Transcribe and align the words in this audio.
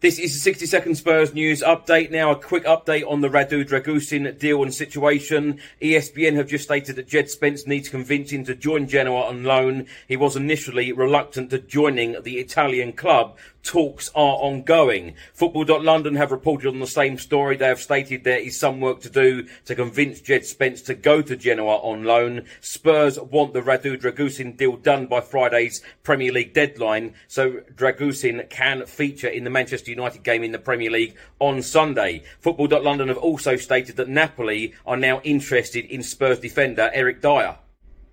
This 0.00 0.20
is 0.20 0.32
the 0.32 0.38
60 0.38 0.66
second 0.66 0.94
Spurs 0.94 1.34
news 1.34 1.60
update. 1.60 2.12
Now, 2.12 2.30
a 2.30 2.36
quick 2.36 2.64
update 2.66 3.04
on 3.10 3.20
the 3.20 3.28
Radu 3.28 3.66
Dragusin 3.66 4.38
deal 4.38 4.62
and 4.62 4.72
situation. 4.72 5.58
ESPN 5.82 6.36
have 6.36 6.46
just 6.46 6.62
stated 6.62 6.94
that 6.94 7.08
Djed 7.08 7.28
Spence 7.28 7.66
needs 7.66 7.88
convincing 7.88 8.44
to 8.44 8.54
join 8.54 8.86
Genoa 8.86 9.22
on 9.22 9.42
loan. 9.42 9.86
He 10.06 10.16
was 10.16 10.36
initially 10.36 10.92
reluctant 10.92 11.50
to 11.50 11.58
joining 11.58 12.22
the 12.22 12.38
Italian 12.38 12.92
club. 12.92 13.36
Talks 13.64 14.08
are 14.14 14.36
ongoing. 14.36 15.16
Football.London 15.34 16.14
have 16.14 16.30
reported 16.30 16.68
on 16.68 16.78
the 16.78 16.86
same 16.86 17.18
story. 17.18 17.56
They 17.56 17.66
have 17.66 17.80
stated 17.80 18.22
there 18.22 18.38
is 18.38 18.58
some 18.58 18.80
work 18.80 19.00
to 19.00 19.10
do 19.10 19.48
to 19.64 19.74
convince 19.74 20.20
Djed 20.20 20.44
Spence 20.44 20.80
to 20.82 20.94
go 20.94 21.22
to 21.22 21.36
Genoa 21.36 21.78
on 21.78 22.04
loan. 22.04 22.44
Spurs 22.60 23.18
want 23.18 23.52
the 23.52 23.62
Radu 23.62 24.00
Dragusin 24.00 24.56
deal 24.56 24.76
done 24.76 25.06
by 25.06 25.20
Friday's 25.20 25.82
Premier 26.04 26.30
League 26.30 26.54
deadline 26.54 27.14
so 27.26 27.62
Dragusin 27.74 28.48
can 28.48 28.86
feature 28.86 29.28
in 29.28 29.42
the 29.42 29.50
Manchester 29.50 29.87
United 29.88 30.22
game 30.22 30.44
in 30.44 30.52
the 30.52 30.58
Premier 30.58 30.90
League 30.90 31.16
on 31.38 31.62
Sunday. 31.62 32.22
Football.London 32.40 33.08
have 33.08 33.18
also 33.18 33.56
stated 33.56 33.96
that 33.96 34.08
Napoli 34.08 34.74
are 34.86 34.96
now 34.96 35.20
interested 35.24 35.84
in 35.86 36.02
Spurs 36.02 36.38
defender 36.40 36.90
Eric 36.92 37.20
Dier. 37.20 37.56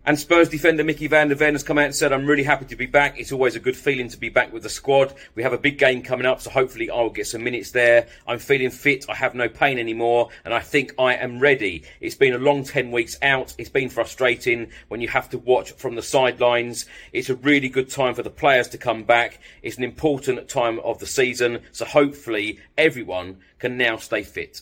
And 0.08 0.20
Spurs 0.20 0.50
defender 0.50 0.84
Micky 0.84 1.08
van 1.08 1.30
de 1.30 1.36
Ven 1.36 1.56
has 1.56 1.64
come 1.64 1.80
out 1.80 1.86
and 1.86 1.95
said, 1.95 2.14
I'm 2.14 2.28
really 2.28 2.44
happy 2.44 2.66
to 2.66 2.75
be 2.75 2.86
back. 2.86 3.20
It's 3.20 3.31
always 3.31 3.56
a 3.56 3.59
good 3.59 3.75
feeling 3.75 4.08
to 4.09 4.17
be 4.17 4.30
back 4.30 4.53
with 4.53 4.62
the 4.62 4.70
squad. 4.70 5.16
We 5.34 5.42
have 5.42 5.52
a 5.52 5.58
big 5.58 5.80
game 5.80 6.03
coming 6.03 6.28
up, 6.28 6.42
so 6.42 6.52
hopefully 6.52 6.92
I 6.92 7.02
will 7.02 7.09
get 7.09 7.25
some 7.25 7.44
minutes 7.44 7.72
there. 7.72 8.06
I'm 8.28 8.38
feeling 8.38 8.70
fit. 8.70 9.06
I 9.09 9.16
have 9.16 9.34
no 9.34 9.50
pain 9.50 9.80
anymore, 9.80 10.30
and 10.44 10.53
I 10.53 10.59
think 10.59 10.94
I 11.00 11.16
am 11.16 11.39
ready. 11.39 11.81
It's 12.02 12.14
been 12.14 12.36
a 12.36 12.38
long 12.38 12.64
10 12.64 12.92
weeks 12.92 13.17
out. 13.23 13.56
It's 13.58 13.70
been 13.70 13.89
frustrating 13.89 14.70
when 14.89 15.02
you 15.02 15.08
have 15.08 15.28
to 15.31 15.39
watch 15.39 15.72
from 15.72 15.95
the 15.95 16.03
sidelines. 16.03 16.85
It's 17.12 17.31
a 17.31 17.35
really 17.38 17.68
good 17.68 17.90
time 17.90 18.13
for 18.13 18.22
the 18.22 18.30
players 18.30 18.68
to 18.69 18.78
come 18.78 19.06
back. 19.06 19.40
It's 19.63 19.78
an 19.78 19.84
important 19.84 20.47
time 20.47 20.80
of 20.81 21.00
the 21.00 21.07
season, 21.07 21.62
so 21.72 21.84
hopefully 21.84 22.59
everyone 22.78 23.38
can 23.57 23.75
now 23.75 23.97
stay 23.97 24.22
fit. 24.22 24.62